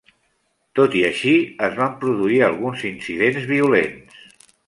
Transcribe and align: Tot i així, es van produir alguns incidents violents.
Tot 0.79 0.95
i 1.01 1.03
així, 1.09 1.33
es 1.67 1.75
van 1.81 1.93
produir 2.05 2.41
alguns 2.47 2.85
incidents 2.93 3.47
violents. 3.55 4.27